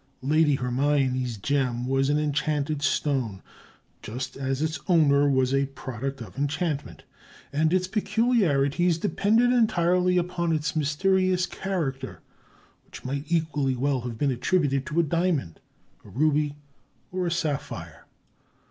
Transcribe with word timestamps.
Lady 0.23 0.55
Hermione's 0.55 1.37
gem 1.37 1.85
was 1.85 2.09
an 2.09 2.17
enchanted 2.17 2.81
stone 2.81 3.43
just 4.01 4.35
as 4.35 4.59
its 4.59 4.79
owner 4.87 5.29
was 5.29 5.53
a 5.53 5.67
product 5.67 6.21
of 6.23 6.39
enchantment, 6.39 7.03
and 7.53 7.71
its 7.71 7.87
peculiarities 7.87 8.97
depended 8.97 9.51
entirely 9.53 10.17
upon 10.17 10.53
its 10.53 10.75
mysterious 10.75 11.45
character, 11.45 12.21
which 12.87 13.05
might 13.05 13.25
equally 13.31 13.75
well 13.75 14.01
have 14.01 14.17
been 14.17 14.31
attributed 14.31 14.87
to 14.87 14.99
a 14.99 15.03
diamond, 15.03 15.59
a 16.03 16.09
ruby, 16.09 16.55
or 17.11 17.27
a 17.27 17.31
sapphire. 17.31 18.07